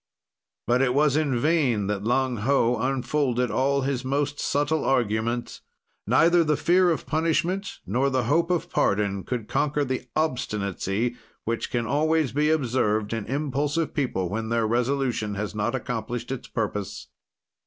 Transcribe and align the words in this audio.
"But 0.65 0.81
it 0.81 0.95
was 0.95 1.15
in 1.15 1.37
vain 1.37 1.85
that 1.85 2.03
Lang 2.03 2.37
Ho 2.37 2.75
unfolded 2.79 3.51
all 3.51 3.81
his 3.81 4.03
most 4.03 4.39
subtle 4.39 4.83
arguments. 4.83 5.61
Neither 6.07 6.43
the 6.43 6.57
fear 6.57 6.89
of 6.89 7.05
punishment, 7.05 7.77
nor 7.85 8.09
the 8.09 8.23
hope 8.23 8.49
of 8.49 8.67
pardon, 8.71 9.23
could 9.23 9.47
conquer 9.47 9.85
the 9.85 10.07
obstinacy 10.15 11.17
which 11.43 11.69
can 11.69 11.85
always 11.85 12.31
be 12.31 12.49
observed 12.49 13.13
in 13.13 13.27
impulsive 13.27 13.93
people 13.93 14.27
when 14.27 14.49
their 14.49 14.65
resolution 14.67 15.35
has 15.35 15.53
not 15.53 15.75
accomplished 15.75 16.31
its 16.31 16.47
purpose. 16.47 17.07